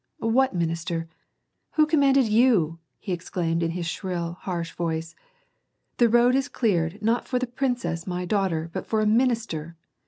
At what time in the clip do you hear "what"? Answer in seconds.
0.17-0.55